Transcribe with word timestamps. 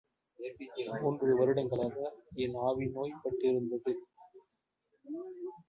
மூன்று 1.01 1.35
வருடங்களாக 1.35 1.97
என் 2.35 2.55
ஆவி 2.61 2.85
நோய்ப் 2.87 3.21
பட்டிருந்தது. 3.23 3.93